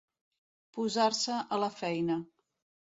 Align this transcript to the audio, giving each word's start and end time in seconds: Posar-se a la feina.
Posar-se 0.77 1.37
a 1.59 1.63
la 1.67 1.71
feina. 1.79 2.21